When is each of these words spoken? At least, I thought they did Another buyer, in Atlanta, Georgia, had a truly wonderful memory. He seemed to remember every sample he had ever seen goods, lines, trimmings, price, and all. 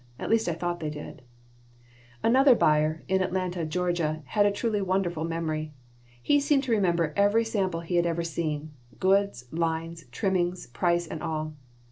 At 0.17 0.31
least, 0.31 0.49
I 0.49 0.55
thought 0.55 0.79
they 0.79 0.89
did 0.89 1.21
Another 2.23 2.55
buyer, 2.55 3.03
in 3.07 3.21
Atlanta, 3.21 3.63
Georgia, 3.67 4.23
had 4.25 4.47
a 4.47 4.51
truly 4.51 4.81
wonderful 4.81 5.25
memory. 5.25 5.73
He 6.23 6.39
seemed 6.39 6.63
to 6.63 6.71
remember 6.71 7.13
every 7.15 7.45
sample 7.45 7.81
he 7.81 7.97
had 7.97 8.07
ever 8.07 8.23
seen 8.23 8.71
goods, 8.99 9.45
lines, 9.51 10.05
trimmings, 10.11 10.65
price, 10.65 11.05
and 11.05 11.21
all. 11.21 11.53